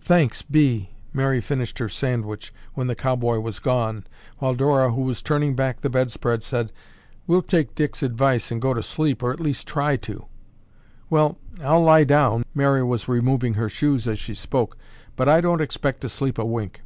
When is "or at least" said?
9.22-9.68